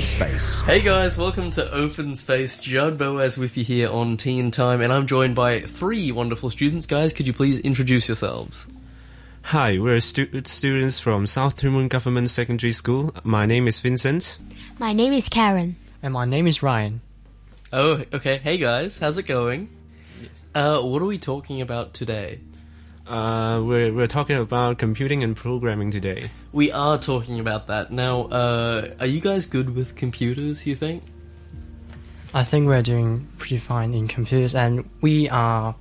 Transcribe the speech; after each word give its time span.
Space. 0.00 0.60
Hey 0.62 0.80
guys, 0.80 1.16
welcome 1.16 1.50
to 1.52 1.70
Open 1.72 2.16
Space. 2.16 2.58
Judd 2.58 2.98
Boaz 2.98 3.38
with 3.38 3.56
you 3.56 3.64
here 3.64 3.90
on 3.90 4.16
Teen 4.16 4.50
Time, 4.50 4.80
and 4.80 4.92
I'm 4.92 5.06
joined 5.06 5.34
by 5.34 5.60
three 5.60 6.10
wonderful 6.10 6.50
students. 6.50 6.86
Guys, 6.86 7.12
could 7.12 7.26
you 7.26 7.32
please 7.32 7.60
introduce 7.60 8.08
yourselves? 8.08 8.66
Hi, 9.44 9.78
we're 9.78 10.00
stu- 10.00 10.42
students 10.44 10.98
from 10.98 11.26
South 11.26 11.56
Timor 11.56 11.88
Government 11.88 12.30
Secondary 12.30 12.72
School. 12.72 13.14
My 13.22 13.46
name 13.46 13.68
is 13.68 13.80
Vincent. 13.80 14.38
My 14.78 14.92
name 14.92 15.12
is 15.12 15.28
Karen. 15.28 15.76
And 16.02 16.12
my 16.12 16.24
name 16.24 16.46
is 16.46 16.62
Ryan. 16.62 17.00
Oh, 17.72 18.04
okay. 18.12 18.38
Hey 18.38 18.58
guys, 18.58 18.98
how's 18.98 19.18
it 19.18 19.26
going? 19.26 19.68
Uh, 20.54 20.80
what 20.80 21.02
are 21.02 21.06
we 21.06 21.18
talking 21.18 21.60
about 21.60 21.94
today? 21.94 22.40
Uh, 23.06 23.62
we're, 23.64 23.92
we're 23.92 24.06
talking 24.06 24.36
about 24.36 24.78
computing 24.78 25.22
and 25.22 25.36
programming 25.36 25.90
today. 25.90 26.30
We 26.54 26.70
are 26.70 26.98
talking 26.98 27.40
about 27.40 27.66
that. 27.66 27.90
Now, 27.90 28.26
uh, 28.26 28.94
are 29.00 29.06
you 29.06 29.20
guys 29.20 29.44
good 29.44 29.74
with 29.74 29.96
computers, 29.96 30.64
you 30.68 30.76
think? 30.76 31.02
I 32.32 32.44
think 32.44 32.68
we're 32.68 32.80
doing 32.80 33.26
pretty 33.38 33.58
fine 33.58 33.92
in 33.92 34.06
computers, 34.06 34.54
and 34.54 34.88
we 35.00 35.28
are. 35.28 35.74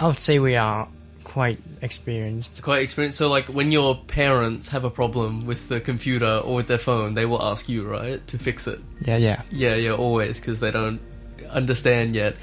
I 0.00 0.06
would 0.08 0.18
say 0.18 0.40
we 0.40 0.56
are 0.56 0.88
quite 1.22 1.60
experienced. 1.82 2.60
Quite 2.62 2.82
experienced. 2.82 3.16
So, 3.18 3.28
like, 3.28 3.44
when 3.44 3.70
your 3.70 3.94
parents 3.94 4.70
have 4.70 4.82
a 4.82 4.90
problem 4.90 5.46
with 5.46 5.68
the 5.68 5.80
computer 5.80 6.40
or 6.44 6.56
with 6.56 6.66
their 6.66 6.76
phone, 6.76 7.14
they 7.14 7.24
will 7.24 7.40
ask 7.40 7.68
you, 7.68 7.86
right, 7.86 8.26
to 8.26 8.38
fix 8.40 8.66
it. 8.66 8.80
Yeah, 9.02 9.18
yeah. 9.18 9.42
Yeah, 9.52 9.76
yeah, 9.76 9.92
always, 9.92 10.40
because 10.40 10.58
they 10.58 10.72
don't 10.72 11.00
understand 11.48 12.16
yet. 12.16 12.34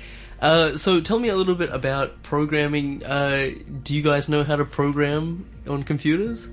Uh, 0.42 0.78
so 0.78 1.02
tell 1.02 1.20
me 1.20 1.28
a 1.28 1.36
little 1.36 1.56
bit 1.56 1.72
about 1.72 2.24
programming. 2.24 3.04
Uh, 3.04 3.52
do 3.84 3.94
you 3.94 4.02
guys 4.02 4.30
know 4.30 4.46
how 4.46 4.56
to 4.56 4.64
program 4.64 5.46
on 5.68 5.84
computers? 5.84 6.48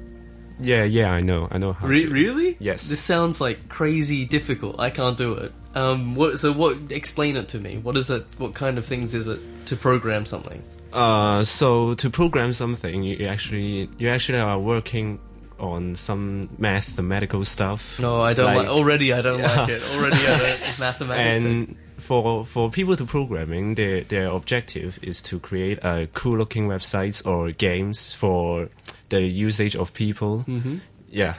Yeah, 0.60 0.84
yeah, 0.84 1.10
I 1.12 1.20
know. 1.20 1.48
I 1.50 1.58
know 1.58 1.72
how 1.72 1.86
Re- 1.86 2.04
to. 2.04 2.10
really? 2.10 2.56
Yes. 2.60 2.88
This 2.88 3.00
sounds 3.00 3.40
like 3.40 3.68
crazy 3.68 4.24
difficult. 4.24 4.78
I 4.78 4.90
can't 4.90 5.16
do 5.18 5.34
it. 5.34 5.52
Um, 5.74 6.14
what? 6.14 6.38
So 6.38 6.52
what? 6.52 6.76
Explain 6.90 7.36
it 7.36 7.48
to 7.48 7.58
me. 7.58 7.78
What 7.78 7.96
is 7.96 8.10
it? 8.10 8.24
What 8.38 8.54
kind 8.54 8.78
of 8.78 8.86
things 8.86 9.14
is 9.14 9.26
it 9.26 9.40
to 9.66 9.76
program 9.76 10.24
something? 10.26 10.62
Uh, 10.92 11.42
so 11.42 11.94
to 11.94 12.08
program 12.10 12.52
something, 12.52 13.02
you 13.02 13.26
actually 13.26 13.88
you 13.98 14.08
actually 14.08 14.38
are 14.38 14.58
working 14.58 15.18
on 15.58 15.94
some 15.96 16.48
mathematical 16.58 17.44
stuff. 17.44 17.98
No, 17.98 18.20
I 18.20 18.34
don't 18.34 18.46
like. 18.46 18.58
Like- 18.58 18.68
already, 18.68 19.12
I 19.12 19.22
don't 19.22 19.40
Yeah. 19.40 19.60
like 19.60 19.68
it. 19.70 19.82
Already, 19.96 20.16
I 20.16 20.38
don't. 20.38 20.78
Mathematics. 20.78 21.42
and 21.44 21.76
for 21.98 22.44
for 22.46 22.70
people 22.70 22.94
to 22.96 23.04
programming, 23.04 23.74
their 23.74 24.02
their 24.04 24.28
objective 24.28 25.00
is 25.02 25.20
to 25.22 25.40
create 25.40 25.78
a 25.82 26.06
cool 26.14 26.38
looking 26.38 26.68
websites 26.68 27.26
or 27.26 27.50
games 27.50 28.12
for 28.12 28.68
the 29.14 29.22
usage 29.22 29.74
of 29.76 29.92
people. 29.94 30.44
Mm-hmm. 30.48 30.76
Yeah, 31.10 31.34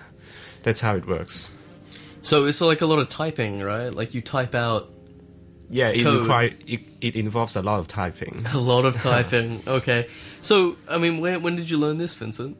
that's 0.63 0.81
how 0.81 0.95
it 0.95 1.05
works. 1.05 1.55
so 2.21 2.45
it's 2.47 2.61
like 2.61 2.81
a 2.81 2.87
lot 2.87 2.99
of 2.99 3.07
typing, 3.09 3.61
right? 3.61 3.91
Like 3.99 4.13
you 4.15 4.21
type 4.21 4.55
out 4.55 4.83
Yeah, 5.69 5.89
it 5.89 6.05
require 6.05 6.51
it, 6.67 6.81
it 7.01 7.15
involves 7.15 7.55
a 7.55 7.61
lot 7.61 7.79
of 7.81 7.87
typing. 7.87 8.45
a 8.53 8.57
lot 8.71 8.85
of 8.85 8.95
typing. 9.11 9.61
okay. 9.67 10.07
So 10.41 10.77
I 10.87 10.97
mean, 11.03 11.19
when 11.23 11.41
when 11.43 11.55
did 11.55 11.69
you 11.69 11.77
learn 11.85 11.97
this, 11.97 12.15
Vincent? 12.15 12.55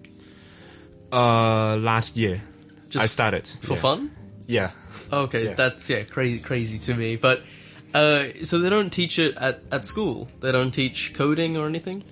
Uh, 1.12 1.78
last 1.78 2.18
year 2.18 2.42
Just 2.90 3.04
I 3.04 3.08
started 3.08 3.48
For 3.62 3.74
yeah. 3.76 3.80
fun? 3.80 4.12
Yeah. 4.48 4.72
Okay, 5.12 5.46
Yeah. 5.46 5.54
that's 5.54 5.90
yeah, 5.90 6.04
crazy, 6.04 6.40
crazy 6.40 6.78
to 6.80 6.94
me. 6.94 7.16
But 7.16 7.44
uh, 7.94 8.26
so 8.44 8.60
they 8.60 8.70
don't 8.70 8.90
teach 8.92 9.18
it 9.20 9.38
at, 9.38 9.62
at 9.72 9.86
school. 9.86 10.28
They 10.42 10.52
don't 10.52 10.72
teach 10.72 11.14
coding 11.14 11.58
or 11.58 11.68
anything. 11.68 12.04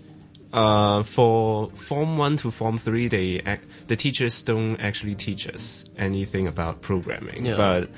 Uh, 0.53 1.01
for 1.01 1.69
form 1.71 2.15
one 2.17 2.37
to 2.37 2.51
form 2.51 2.77
three, 2.77 3.07
they 3.07 3.41
ac- 3.45 3.61
the 3.87 3.95
teachers 3.95 4.43
don't 4.43 4.77
actually 4.79 5.15
teach 5.15 5.47
us 5.49 5.85
anything 5.97 6.45
about 6.47 6.81
programming. 6.81 7.43
Yeah. 7.47 7.57
But 7.57 7.89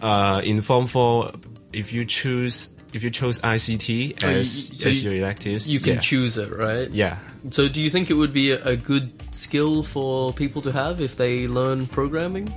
uh, 0.00 0.40
in 0.44 0.60
form 0.60 0.86
four, 0.86 1.32
if 1.72 1.92
you 1.92 2.04
choose 2.04 2.72
if 2.92 3.02
you 3.02 3.10
chose 3.10 3.40
ICT 3.40 4.22
Oh, 4.22 4.30
you- 4.30 4.36
as, 4.38 4.68
so 4.78 4.88
as 4.88 5.02
your 5.02 5.14
electives, 5.14 5.68
You 5.68 5.80
can 5.80 5.94
yeah. 5.94 6.00
choose 6.00 6.38
it, 6.38 6.50
right? 6.56 6.88
Yeah. 6.90 7.18
So 7.50 7.68
do 7.68 7.80
you 7.80 7.90
think 7.90 8.08
it 8.08 8.14
would 8.14 8.32
be 8.32 8.52
a, 8.52 8.64
a 8.64 8.76
good 8.76 9.10
skill 9.34 9.82
for 9.82 10.32
people 10.32 10.62
to 10.62 10.70
have 10.72 11.00
if 11.00 11.16
they 11.16 11.48
learn 11.48 11.88
programming? 11.88 12.54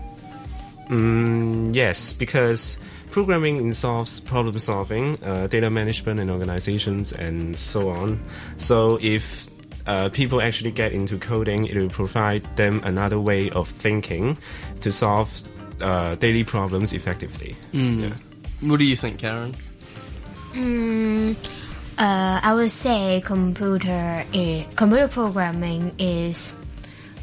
Mm, 0.88 1.74
yes, 1.76 2.14
because 2.14 2.78
programming 3.12 3.58
involves 3.58 4.20
problem 4.20 4.58
solving, 4.60 5.18
uh, 5.24 5.48
data 5.48 5.70
management 5.70 6.20
and 6.20 6.30
organizations, 6.30 7.12
and 7.12 7.58
so 7.58 7.90
on. 7.90 8.20
So 8.58 9.00
if 9.02 9.50
uh, 9.88 10.10
people 10.10 10.42
actually 10.42 10.72
get 10.72 10.92
into 10.92 11.18
coding, 11.18 11.66
it 11.66 11.76
will 11.76 11.90
provide 11.90 12.44
them 12.56 12.82
another 12.84 13.20
way 13.20 13.50
of 13.50 13.68
thinking 13.68 14.38
to 14.82 14.92
solve 14.92 15.42
uh, 15.82 16.16
daily 16.16 16.44
problems 16.44 16.94
effectively. 16.94 17.56
Yeah. 17.72 18.14
What 18.62 18.78
do 18.80 18.86
you 18.86 18.96
think, 18.96 19.20
Karen? 19.20 19.56
Mm, 20.54 21.36
uh, 21.98 22.40
I 22.44 22.54
would 22.54 22.72
say 22.72 23.22
computer 23.26 24.24
i 24.34 24.68
computer 24.76 25.08
programming 25.08 25.94
is 25.98 26.58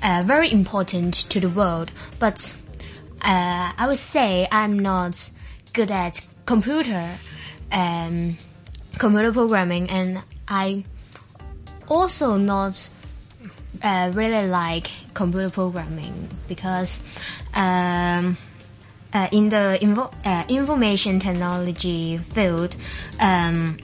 uh, 0.02 0.22
very 0.24 0.50
important 0.50 1.14
to 1.30 1.40
the 1.40 1.50
world, 1.50 1.92
but 2.18 2.54
uh, 3.22 3.72
I 3.76 3.86
would 3.86 3.98
say 3.98 4.46
I'm 4.50 4.78
not 4.78 5.30
good 5.76 5.90
at 5.90 6.26
computer 6.46 7.06
um, 7.70 8.38
computer 8.98 9.30
programming, 9.30 9.90
and 9.90 10.22
I 10.48 10.84
also 11.86 12.38
not 12.38 12.88
uh, 13.82 14.10
really 14.14 14.48
like 14.48 14.88
computer 15.12 15.50
programming 15.50 16.30
because 16.48 17.02
um, 17.52 18.38
uh, 19.12 19.28
in 19.32 19.50
the 19.50 20.10
uh, 20.24 20.44
information 20.48 21.20
technology 21.20 22.16
field, 22.16 22.74
um, 23.20 23.76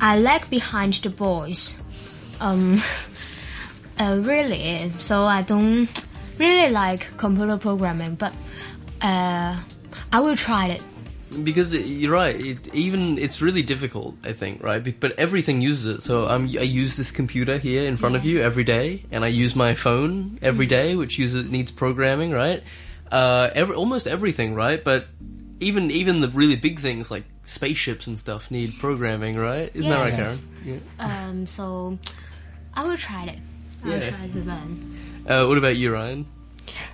I 0.00 0.18
lag 0.18 0.48
behind 0.48 0.94
the 0.94 1.10
boys. 1.10 1.82
Um, 2.40 2.80
uh, 3.98 4.22
really, 4.24 4.90
so 5.00 5.24
I 5.24 5.42
don't 5.42 6.06
really 6.38 6.72
like 6.72 7.18
computer 7.18 7.58
programming, 7.58 8.14
but 8.14 8.32
uh, 10.12 10.16
I 10.16 10.20
will 10.20 10.36
try 10.36 10.68
it. 10.68 10.82
Because 11.44 11.74
it- 11.74 11.86
you're 11.86 12.12
right. 12.12 12.34
It, 12.40 12.74
even 12.74 13.18
it's 13.18 13.42
really 13.42 13.62
difficult, 13.62 14.16
I 14.24 14.32
think, 14.32 14.62
right? 14.62 14.82
Be- 14.82 14.92
But 14.92 15.18
everything 15.18 15.60
uses 15.60 15.98
it. 15.98 16.02
So 16.02 16.26
I'm, 16.26 16.44
I 16.44 16.62
use 16.62 16.96
this 16.96 17.10
computer 17.10 17.58
here 17.58 17.86
in 17.86 17.96
front 17.96 18.16
of 18.16 18.24
you 18.24 18.40
every 18.40 18.64
day, 18.64 19.04
and 19.10 19.24
I 19.24 19.28
use 19.28 19.54
my 19.54 19.74
phone 19.74 20.38
every 20.40 20.66
day, 20.66 20.94
which 20.96 21.18
uses 21.18 21.48
needs 21.48 21.70
programming, 21.70 22.30
right? 22.30 22.62
Uh, 23.12 23.50
every, 23.54 23.74
almost 23.76 24.06
everything, 24.06 24.54
right? 24.54 24.82
But 24.82 25.06
even 25.60 25.90
even 25.90 26.20
the 26.20 26.28
really 26.28 26.56
big 26.56 26.78
things 26.80 27.10
like 27.10 27.24
spaceships 27.44 28.06
and 28.06 28.18
stuff 28.18 28.50
need 28.50 28.78
programming, 28.78 29.36
right? 29.36 29.70
Isn't 29.74 29.90
that 29.90 30.00
right, 30.00 30.16
Yes. 30.18 30.42
Karen? 30.64 30.82
Um, 30.98 31.46
so 31.46 31.98
I 32.74 32.84
will 32.84 32.96
try 32.96 33.24
it. 33.26 33.38
I 33.84 33.88
will 33.88 34.00
try 34.00 34.28
to 34.32 34.38
learn. 34.44 34.96
Uh, 35.26 35.46
what 35.46 35.58
about 35.58 35.76
you, 35.76 35.92
Ryan? 35.92 36.26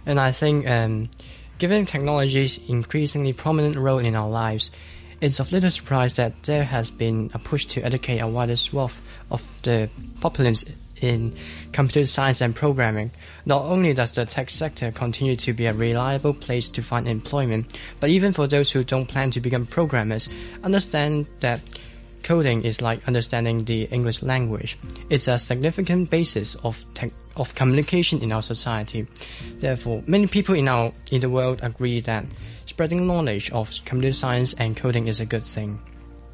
And 0.07 0.19
I 0.21 0.33
think, 0.33 0.67
um, 0.69 1.09
given 1.59 1.87
technology's 1.87 2.59
increasingly 2.69 3.33
prominent 3.33 3.77
role 3.77 3.99
in 3.99 4.15
our 4.15 4.29
lives, 4.29 4.71
it's 5.21 5.41
of 5.41 5.53
little 5.53 5.71
surprise 5.71 6.17
that 6.17 6.43
there 6.43 6.65
has 6.65 6.91
been 6.91 7.31
a 7.35 7.39
push 7.39 7.65
to 7.67 7.83
educate 7.83 8.19
a 8.19 8.29
wider 8.29 8.57
swath 8.57 9.01
of 9.31 9.43
the 9.63 9.89
populace 10.21 10.65
in 11.01 11.35
computer 11.73 12.07
science 12.07 12.41
and 12.41 12.55
programming. 12.55 13.11
Not 13.45 13.63
only 13.63 13.95
does 13.95 14.13
the 14.13 14.27
tech 14.27 14.51
sector 14.51 14.91
continue 14.93 15.37
to 15.37 15.53
be 15.53 15.67
a 15.67 15.73
reliable 15.73 16.35
place 16.35 16.69
to 16.71 16.83
find 16.83 17.09
employment, 17.09 17.79
but 18.01 18.11
even 18.11 18.33
for 18.33 18.47
those 18.47 18.71
who 18.71 18.85
don't 18.85 19.07
plan 19.07 19.31
to 19.33 19.41
become 19.41 19.67
programmers, 19.67 20.29
understand 20.63 21.27
that 21.41 21.61
coding 22.23 22.65
is 22.65 22.81
like 22.81 23.07
understanding 23.07 23.65
the 23.65 23.85
English 23.85 24.23
language. 24.23 24.79
It's 25.11 25.29
a 25.29 25.39
significant 25.39 26.11
basis 26.11 26.55
of 26.57 26.85
tech 26.95 27.13
of 27.37 27.55
communication 27.55 28.23
in 28.23 28.33
our 28.33 28.43
society. 28.43 29.07
Therefore, 29.59 30.03
many 30.07 30.27
people 30.27 30.55
in 30.55 30.69
our 30.69 30.93
in 31.11 31.21
the 31.21 31.31
world 31.31 31.61
agree 31.63 32.01
that 32.01 32.25
spreading 32.67 33.07
knowledge 33.07 33.51
of 33.53 33.71
computer 33.85 34.15
science 34.15 34.55
and 34.55 34.77
coding 34.77 35.09
is 35.09 35.21
a 35.21 35.27
good 35.27 35.45
thing. 35.45 35.79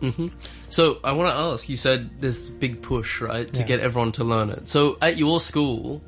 hmm 0.01 0.29
So 0.69 0.99
I 1.05 1.13
want 1.13 1.29
to 1.33 1.37
ask. 1.37 1.69
You 1.69 1.77
said 1.77 2.09
there's 2.21 2.49
big 2.51 2.81
push, 2.83 3.21
right, 3.21 3.47
to 3.49 3.61
Yeah. 3.61 3.67
get 3.67 3.81
everyone 3.81 4.13
to 4.13 4.25
learn 4.25 4.51
it. 4.51 4.69
So 4.69 4.97
at 5.03 5.17
your 5.19 5.41
school, 5.41 6.01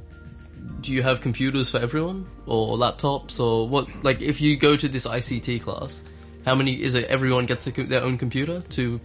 do 0.81 0.93
you 0.93 1.03
have 1.03 1.21
computers 1.21 1.71
for 1.71 1.79
everyone, 1.79 2.27
or 2.47 2.77
laptops, 2.79 3.39
or 3.41 3.69
what? 3.69 3.89
Like, 4.05 4.21
if 4.23 4.41
you 4.41 4.57
go 4.57 4.77
to 4.77 4.89
this 4.89 5.07
ICT 5.07 5.61
class, 5.63 6.03
how 6.47 6.55
many 6.55 6.81
is 6.83 6.95
it? 6.95 7.05
Everyone 7.07 7.47
gets 7.47 7.67
a, 7.67 7.71
their 7.71 8.03
own 8.03 8.17
computer 8.19 8.63
to 8.71 9.01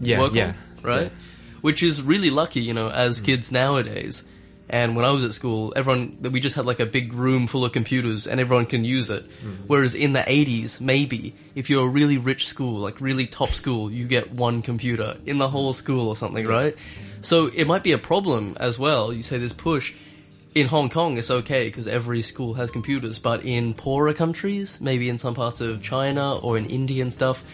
Yeah, 0.00 0.18
work 0.20 0.34
yeah, 0.34 0.46
on, 0.48 0.54
right? 0.82 1.12
Which 1.60 1.82
is 1.82 2.02
really 2.02 2.30
lucky, 2.30 2.60
you 2.60 2.72
know, 2.74 2.88
as 2.90 3.20
kids 3.20 3.50
nowadays. 3.50 4.24
And 4.70 4.96
when 4.96 5.04
I 5.04 5.10
was 5.10 5.24
at 5.24 5.32
school, 5.32 5.72
everyone 5.76 6.18
we 6.20 6.40
just 6.40 6.56
had 6.56 6.66
like 6.66 6.80
a 6.80 6.86
big 6.86 7.14
room 7.14 7.46
full 7.46 7.64
of 7.64 7.72
computers, 7.72 8.26
and 8.26 8.38
everyone 8.38 8.66
can 8.66 8.84
use 8.84 9.08
it. 9.08 9.24
Mm-hmm. 9.24 9.64
Whereas 9.66 9.94
in 9.94 10.12
the 10.12 10.20
'80s, 10.20 10.80
maybe 10.80 11.34
if 11.54 11.70
you're 11.70 11.86
a 11.86 11.88
really 11.88 12.18
rich 12.18 12.46
school, 12.46 12.80
like 12.80 13.00
really 13.00 13.26
top 13.26 13.50
school, 13.50 13.90
you 13.90 14.06
get 14.06 14.32
one 14.32 14.60
computer 14.62 15.16
in 15.24 15.38
the 15.38 15.48
whole 15.48 15.72
school 15.72 16.08
or 16.08 16.16
something, 16.16 16.46
right? 16.46 16.74
So 17.20 17.46
it 17.46 17.66
might 17.66 17.82
be 17.82 17.92
a 17.92 17.98
problem 17.98 18.56
as 18.60 18.78
well. 18.78 19.12
You 19.12 19.22
say 19.22 19.38
this 19.38 19.52
push. 19.52 19.94
in 20.54 20.66
Hong 20.66 20.88
Kong 20.88 21.18
it's 21.18 21.30
okay 21.30 21.68
because 21.68 21.86
every 21.86 22.22
school 22.22 22.54
has 22.54 22.70
computers, 22.70 23.18
but 23.18 23.44
in 23.44 23.74
poorer 23.74 24.12
countries, 24.12 24.80
maybe 24.80 25.08
in 25.08 25.18
some 25.18 25.34
parts 25.34 25.60
of 25.60 25.82
China 25.82 26.36
or 26.38 26.58
in 26.58 26.66
India 26.66 27.02
and 27.02 27.12
stuff, 27.12 27.44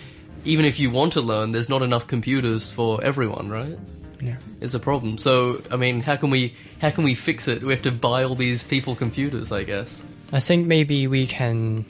even 0.45 0.65
if 0.65 0.79
you 0.79 0.91
want 0.91 1.13
to 1.15 1.21
learn, 1.21 1.51
there's 1.51 1.69
not 1.69 1.83
enough 1.83 2.07
computers 2.07 2.71
for 2.71 3.03
everyone, 3.03 3.49
right? 3.49 3.79
Yeah. 4.25 4.37
Is 4.61 4.75
a 4.75 4.81
problem. 4.81 5.19
So, 5.19 5.61
I 5.71 5.77
mean, 5.77 6.01
how 6.01 6.17
can 6.17 6.31
we 6.31 6.55
how 6.81 6.91
can 6.91 7.05
we 7.05 7.15
fix 7.15 7.47
it? 7.47 7.63
We 7.63 7.73
have 7.73 7.83
to 7.83 7.93
buy 7.93 8.25
all 8.25 8.35
these 8.35 8.65
people 8.65 8.95
computers, 8.95 9.53
I 9.53 9.65
guess. 9.65 10.03
I 10.33 10.41
think 10.41 10.67
maybe 10.67 11.07
we 11.07 11.27
can. 11.27 11.85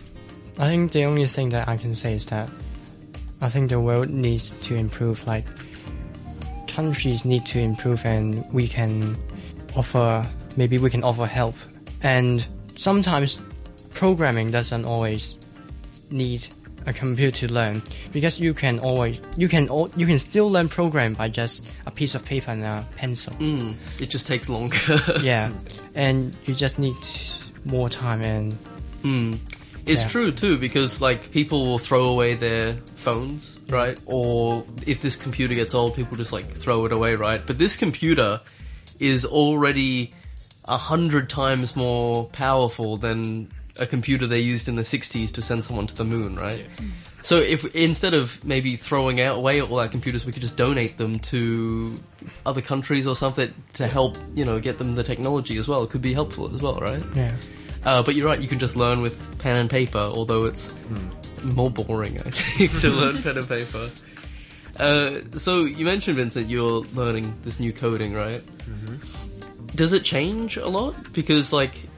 I 0.59 0.67
think 0.67 0.93
the 0.93 1.05
only 1.05 1.27
thing 1.27 1.51
that 1.51 1.69
I 1.69 1.77
can 1.77 1.95
say 1.95 2.15
is 2.15 2.27
that 2.27 2.51
I 3.41 3.49
think 3.49 3.71
the 3.71 3.81
world 3.81 4.11
needs 4.11 4.51
to 4.67 4.75
improve. 4.75 5.25
Like 5.27 5.47
countries 6.67 7.25
need 7.25 7.47
to 7.47 7.61
improve, 7.61 8.05
and 8.05 8.45
we 8.53 8.67
can 8.67 9.17
offer. 9.77 10.27
Maybe 10.57 10.79
we 10.79 10.91
can 10.91 11.05
offer 11.05 11.27
help. 11.27 11.55
And 12.03 12.45
sometimes 12.77 13.41
programming 13.95 14.51
doesn't 14.51 14.85
always 14.85 15.39
need 16.11 16.49
a 16.87 16.93
computer 16.93 17.47
to 17.47 17.53
learn 17.53 17.83
because 18.13 18.39
you 18.39 18.53
can 18.55 18.79
always 18.79 19.21
you 19.37 19.49
can 19.49 19.69
al- 19.69 19.91
you 19.97 20.07
can 20.07 20.19
still 20.19 20.51
learn 20.51 20.69
program 20.69 21.15
by 21.15 21.29
just 21.29 21.65
a 21.87 21.91
piece 21.91 22.15
of 22.15 22.25
paper 22.25 22.51
and 22.51 22.63
a 22.65 22.85
pencil. 22.97 23.33
Mm, 23.35 23.75
it 24.01 24.11
just 24.11 24.27
takes 24.27 24.49
longer. 24.49 24.77
yeah, 25.23 25.51
and 25.95 26.37
you 26.47 26.55
just 26.55 26.79
need 26.79 26.97
more 27.65 27.89
time 27.89 28.21
and 28.23 28.53
Hmm. 29.03 29.35
It's 29.87 30.01
Yeah. 30.03 30.09
true 30.09 30.33
too 30.33 30.57
because 30.57 31.03
like 31.03 31.31
people 31.31 31.67
will 31.67 31.79
throw 31.79 32.05
away 32.09 32.35
their 32.35 32.75
phones, 32.97 33.59
right? 33.69 33.99
Or 34.07 34.65
if 34.87 35.03
this 35.03 35.15
computer 35.15 35.55
gets 35.55 35.75
old, 35.75 35.95
people 35.95 36.17
just 36.17 36.33
like 36.33 36.51
throw 36.51 36.87
it 36.87 36.93
away, 36.93 37.15
right? 37.17 37.41
But 37.47 37.59
this 37.59 37.77
computer 37.77 38.41
is 38.99 39.27
already 39.27 40.15
a 40.65 40.79
hundred 40.79 41.29
times 41.29 41.77
more 41.77 42.25
powerful 42.33 42.97
than 42.97 43.51
a 43.77 43.87
computer 43.87 44.27
they 44.27 44.41
used 44.41 44.69
in 44.69 44.77
the 44.77 44.83
'60s 44.83 45.33
to 45.33 45.43
send 45.43 45.65
someone 45.65 45.87
to 45.87 45.95
the 45.95 46.05
moon, 46.05 46.37
right? 46.37 46.67
So 47.23 47.39
if 47.39 47.75
instead 47.75 48.13
of 48.13 48.45
maybe 48.45 48.77
throwing 48.77 49.21
out 49.21 49.37
away 49.37 49.63
all 49.63 49.81
our 49.81 49.89
computers, 49.89 50.27
we 50.27 50.33
could 50.33 50.43
just 50.43 50.57
donate 50.59 50.99
them 50.99 51.19
to 51.21 51.99
other 52.45 52.61
countries 52.61 53.07
or 53.07 53.17
something 53.17 53.53
to 53.75 53.87
help, 53.87 54.19
you 54.35 54.45
know, 54.45 54.61
get 54.61 54.77
them 54.77 54.95
the 54.95 55.03
technology 55.03 55.57
as 55.57 55.67
well. 55.67 55.83
It 55.85 55.91
could 55.91 56.03
be 56.03 56.13
helpful 56.13 56.55
as 56.55 56.61
well, 56.61 56.79
right? 56.81 57.03
yeah. 57.17 57.35
Uh, 57.85 58.03
but 58.03 58.15
you're 58.15 58.27
right, 58.27 58.41
you 58.41 58.49
can 58.49 58.59
just 58.59 58.77
learn 58.77 59.03
with 59.03 59.39
pen 59.39 59.57
and 59.57 59.69
paper, 59.69 59.99
although 59.99 60.45
it's 60.45 60.75
more 61.43 61.71
boring, 61.71 62.19
I 62.19 62.31
think, 62.31 62.71
to 62.81 62.91
learn 62.91 63.23
pen 63.23 63.37
and 63.39 63.49
paper. 63.49 63.91
Uh, 64.79 65.21
so 65.37 65.65
you 65.65 65.85
mentioned, 65.85 66.17
Vincent, 66.17 66.49
you're 66.49 66.81
learning 66.95 67.37
this 67.43 67.61
new 67.61 67.73
coding, 67.73 68.13
right? 68.13 68.43
Does 69.75 69.93
it 69.93 70.05
change 70.05 70.57
a 70.57 70.67
lot? 70.67 70.95
Because 71.13 71.53
like 71.53 71.89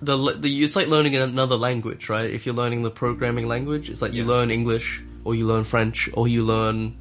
the, 0.00 0.16
the 0.38 0.62
it's 0.64 0.76
like 0.76 0.88
learning 0.88 1.16
another 1.16 1.56
language, 1.56 2.08
right? 2.08 2.30
If 2.30 2.46
you're 2.46 2.54
learning 2.54 2.82
the 2.82 2.90
programming 2.90 3.48
language, 3.48 3.90
it's 3.90 4.00
like 4.02 4.12
you 4.12 4.22
Yeah. 4.22 4.28
learn 4.30 4.50
English 4.50 5.02
or 5.24 5.34
you 5.34 5.46
learn 5.46 5.64
French 5.64 6.08
or 6.14 6.28
you 6.28 6.44
learn 6.44 6.94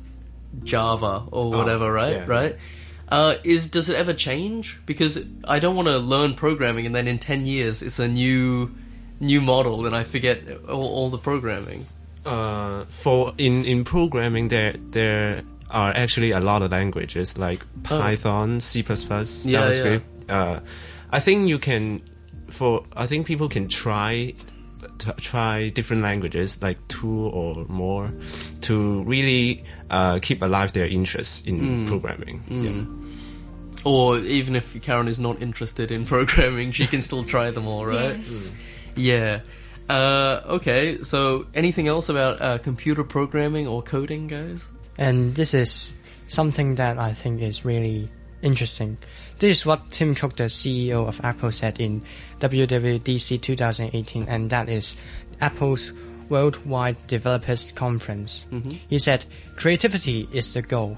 Java 0.63 1.23
or 1.31 1.45
Oh, 1.53 1.57
whatever, 1.57 1.91
right? 1.91 2.15
yeah. 2.17 2.25
Right? 2.25 2.55
Uh, 3.09 3.35
is 3.43 3.69
does 3.69 3.89
it 3.89 3.95
ever 3.95 4.13
change? 4.13 4.79
Because 4.85 5.23
I 5.47 5.59
don't 5.59 5.75
want 5.75 5.87
to 5.87 5.97
learn 5.97 6.33
programming 6.33 6.85
and 6.85 6.93
then 6.95 7.07
in 7.07 7.19
ten 7.19 7.45
years 7.45 7.81
it's 7.81 7.99
a 7.99 8.07
new 8.07 8.71
new 9.19 9.41
model 9.41 9.85
and 9.85 9.95
I 9.95 10.03
forget 10.03 10.41
all, 10.69 10.87
all 10.87 11.09
the 11.09 11.17
programming. 11.17 11.85
Uh, 12.25 12.83
for 12.89 13.33
in 13.37 13.63
in 13.63 13.83
programming, 13.85 14.49
there 14.49 14.75
there 14.91 15.43
are 15.69 15.91
actually 15.95 16.31
a 16.31 16.39
lot 16.39 16.61
of 16.61 16.71
languages 16.71 17.37
like 17.37 17.63
Python, 17.83 18.59
C++, 18.61 18.79
Yeah, 18.79 18.85
JavaScript. 18.95 20.01
Uh, 20.29 20.59
I 21.11 21.19
think 21.19 21.47
you 21.49 21.59
can, 21.59 22.01
for 22.49 22.85
I 22.95 23.05
think 23.05 23.27
people 23.27 23.49
can 23.49 23.67
try 23.67 24.33
t- 24.97 25.11
try 25.17 25.69
different 25.69 26.01
languages 26.03 26.61
like 26.61 26.77
two 26.87 27.27
or 27.27 27.65
more 27.67 28.11
to 28.61 29.03
really 29.03 29.63
uh, 29.89 30.19
keep 30.19 30.41
alive 30.41 30.73
their 30.73 30.87
interest 30.87 31.47
in 31.47 31.87
programming. 31.87 32.43
Yeah. 32.49 32.83
Or 33.85 34.19
even 34.19 34.55
if 34.55 34.81
Karen 34.81 35.07
is 35.07 35.19
not 35.19 35.41
interested 35.41 35.91
in 35.91 36.05
programming, 36.13 36.71
she 36.71 36.87
can 36.87 37.01
still 37.01 37.23
try 37.23 37.51
them 37.51 37.67
all, 37.67 37.85
right? 37.85 38.17
Yes. 38.17 38.55
Yeah. 38.95 39.39
Uh, 39.89 40.41
okay, 40.45 41.01
so 41.03 41.45
anything 41.53 41.87
else 41.87 42.09
about 42.09 42.41
uh, 42.41 42.57
computer 42.57 43.03
programming 43.05 43.67
or 43.67 43.81
coding, 43.81 44.27
guys? 44.27 44.65
And 44.97 45.33
this 45.35 45.53
is 45.53 45.93
something 46.27 46.75
that 46.75 46.97
I 46.97 47.13
think 47.13 47.41
is 47.41 47.63
really 47.63 48.09
interesting. 48.41 48.97
This 49.39 49.59
is 49.59 49.65
what 49.65 49.91
Tim 49.91 50.15
Cook, 50.15 50.35
the 50.35 50.45
CEO 50.45 51.07
of 51.07 51.23
Apple, 51.23 51.51
said 51.51 51.79
in 51.79 52.01
WWDC 52.39 53.41
2018, 53.41 54.27
and 54.27 54.49
that 54.49 54.69
is 54.69 54.95
Apple's 55.41 55.93
Worldwide 56.29 57.07
Developers 57.07 57.71
Conference. 57.73 58.45
Mm-hmm. 58.51 58.71
He 58.89 58.99
said, 58.99 59.25
Creativity 59.55 60.27
is 60.31 60.53
the 60.53 60.61
goal. 60.61 60.97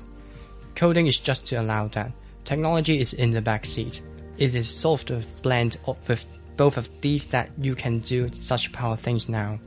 Coding 0.76 1.08
is 1.08 1.20
just 1.20 1.46
to 1.48 1.56
allow 1.62 1.88
that. 1.90 2.12
Technology 2.46 3.00
is 3.00 3.14
in 3.14 3.32
the 3.32 3.42
back 3.42 3.66
seat. 3.66 4.02
It 4.38 4.56
is 4.56 4.70
sort 4.70 5.10
of 5.10 5.42
blend 5.42 5.78
with 6.08 6.26
both 6.56 6.78
of 6.78 6.90
these 7.02 7.26
that 7.28 7.50
you 7.58 7.76
can 7.76 8.00
do 8.00 8.30
such 8.34 8.72
power 8.72 8.96
things 8.96 9.30
now. 9.30 9.60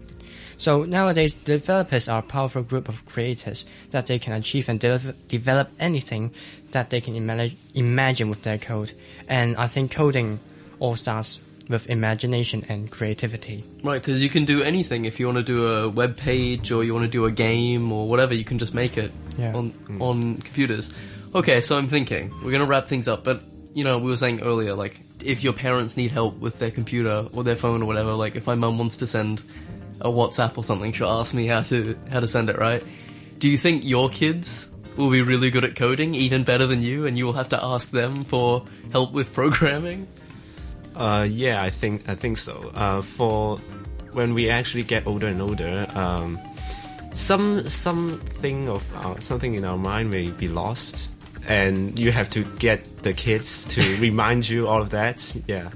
So 0.62 0.84
nowadays, 0.84 1.34
developers 1.34 2.08
are 2.08 2.20
a 2.20 2.22
powerful 2.22 2.62
group 2.62 2.88
of 2.88 3.04
creators 3.04 3.66
that 3.90 4.06
they 4.06 4.20
can 4.20 4.32
achieve 4.32 4.68
and 4.68 4.78
de- 4.78 5.12
develop 5.26 5.70
anything 5.80 6.30
that 6.70 6.88
they 6.88 7.00
can 7.00 7.16
imagine, 7.16 7.56
imagine 7.74 8.30
with 8.30 8.44
their 8.44 8.58
code. 8.58 8.92
And 9.28 9.56
I 9.56 9.66
think 9.66 9.90
coding 9.90 10.38
all 10.78 10.94
starts 10.94 11.40
with 11.68 11.90
imagination 11.90 12.64
and 12.68 12.88
creativity. 12.88 13.64
Right, 13.82 14.00
because 14.00 14.22
you 14.22 14.28
can 14.28 14.44
do 14.44 14.62
anything. 14.62 15.04
If 15.04 15.18
you 15.18 15.26
want 15.26 15.38
to 15.38 15.42
do 15.42 15.66
a 15.66 15.88
web 15.88 16.16
page 16.16 16.70
or 16.70 16.84
you 16.84 16.94
want 16.94 17.06
to 17.06 17.10
do 17.10 17.24
a 17.24 17.32
game 17.32 17.90
or 17.90 18.06
whatever, 18.08 18.32
you 18.32 18.44
can 18.44 18.60
just 18.60 18.72
make 18.72 18.96
it 18.96 19.10
Yeah. 19.36 19.56
on 19.56 19.70
hmm. 19.70 20.00
on 20.00 20.36
computers. 20.36 20.94
Okay, 21.34 21.60
so 21.60 21.76
I'm 21.76 21.88
thinking 21.88 22.30
we're 22.44 22.52
gonna 22.52 22.66
wrap 22.66 22.86
things 22.86 23.08
up, 23.08 23.24
but 23.24 23.42
you 23.74 23.82
know 23.82 23.98
we 23.98 24.10
were 24.10 24.16
saying 24.16 24.42
earlier, 24.42 24.74
like 24.74 25.00
if 25.24 25.42
your 25.42 25.54
parents 25.54 25.96
need 25.96 26.12
help 26.12 26.38
with 26.38 26.60
their 26.60 26.70
computer 26.70 27.26
or 27.32 27.42
their 27.42 27.56
phone 27.56 27.82
or 27.82 27.86
whatever, 27.86 28.12
like 28.12 28.36
if 28.36 28.46
my 28.46 28.54
mum 28.54 28.78
wants 28.78 28.98
to 28.98 29.08
send 29.08 29.42
a 30.02 30.08
WhatsApp 30.08 30.58
or 30.58 30.64
something, 30.64 30.92
she'll 30.92 31.08
ask 31.08 31.34
me 31.34 31.46
how 31.46 31.62
to 31.62 31.96
how 32.10 32.20
to 32.20 32.28
send 32.28 32.50
it. 32.50 32.58
Right? 32.58 32.82
Do 33.38 33.48
you 33.48 33.58
think 33.58 33.84
your 33.84 34.08
kids 34.08 34.70
will 34.96 35.10
be 35.10 35.22
really 35.22 35.50
good 35.50 35.64
at 35.64 35.74
coding, 35.74 36.14
even 36.14 36.44
better 36.44 36.66
than 36.66 36.82
you, 36.82 37.06
and 37.06 37.16
you 37.16 37.26
will 37.26 37.32
have 37.32 37.48
to 37.50 37.64
ask 37.64 37.90
them 37.90 38.22
for 38.22 38.64
help 38.92 39.12
with 39.12 39.32
programming? 39.34 40.06
Uh, 40.94 41.26
yeah, 41.28 41.62
I 41.62 41.70
think 41.70 42.08
I 42.08 42.14
think 42.14 42.38
so. 42.38 42.70
Uh, 42.74 43.00
for 43.02 43.58
when 44.12 44.34
we 44.34 44.50
actually 44.50 44.84
get 44.84 45.06
older 45.06 45.26
and 45.26 45.40
older, 45.40 45.86
um, 45.94 46.38
some 47.14 47.66
something 47.68 48.68
of 48.68 48.94
our, 48.96 49.20
something 49.20 49.54
in 49.54 49.64
our 49.64 49.78
mind 49.78 50.10
may 50.10 50.28
be 50.28 50.48
lost, 50.48 51.08
and 51.48 51.98
you 51.98 52.12
have 52.12 52.28
to 52.30 52.44
get 52.58 53.02
the 53.02 53.12
kids 53.12 53.64
to 53.74 53.96
remind 54.00 54.48
you 54.48 54.68
all 54.68 54.82
of 54.82 54.90
that. 54.90 55.34
Yeah, 55.46 55.70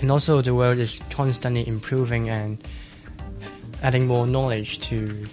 And 0.00 0.10
also 0.10 0.40
the 0.40 0.54
world 0.54 0.78
is 0.78 1.00
constantly 1.10 1.66
improving 1.66 2.30
and 2.30 2.58
adding 3.82 4.06
more 4.06 4.26
knowledge 4.26 4.80
to 4.80 5.26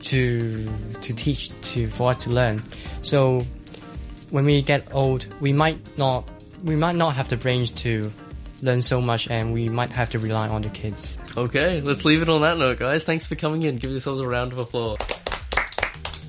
to 0.00 0.68
to 1.00 1.14
teach 1.14 1.50
to 1.62 1.88
for 1.88 2.10
us 2.10 2.18
to 2.24 2.30
learn. 2.30 2.62
So 3.02 3.44
when 4.30 4.44
we 4.44 4.62
get 4.62 4.86
old, 4.94 5.26
we 5.40 5.52
might 5.52 5.78
not 5.98 6.28
we 6.64 6.76
might 6.76 6.96
not 6.96 7.14
have 7.14 7.28
the 7.28 7.36
brains 7.36 7.70
to 7.70 8.12
learn 8.62 8.82
so 8.82 9.00
much 9.00 9.28
and 9.28 9.52
we 9.52 9.68
might 9.68 9.90
have 9.90 10.10
to 10.10 10.18
rely 10.18 10.48
on 10.48 10.62
the 10.62 10.68
kids. 10.68 11.16
Okay, 11.36 11.80
let's 11.80 12.04
leave 12.04 12.22
it 12.22 12.28
on 12.28 12.42
that 12.42 12.58
note, 12.58 12.78
guys. 12.78 13.04
Thanks 13.04 13.26
for 13.26 13.34
coming 13.34 13.62
in. 13.62 13.78
Give 13.78 13.90
yourselves 13.90 14.20
a 14.20 14.28
round 14.28 14.52
of 14.52 14.58
applause. 14.58 14.98